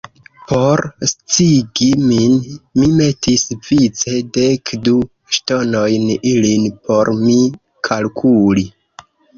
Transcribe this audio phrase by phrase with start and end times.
[0.51, 2.39] Por sciigi min,
[2.81, 4.97] li metis vice dekdu
[5.37, 7.41] ŝtonojn, ilin por mi
[7.93, 8.71] kalkuli.